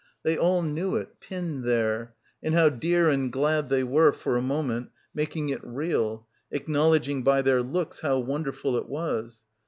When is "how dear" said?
2.55-3.07